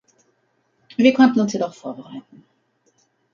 Wir 0.97 1.13
konnten 1.13 1.41
uns 1.41 1.53
jedoch 1.53 1.75
vorbereiten. 1.75 2.43